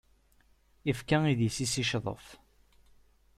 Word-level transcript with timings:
Ifka 0.91 1.17
idis-is 1.31 1.73
i 1.81 1.83
ccḍef. 1.87 2.27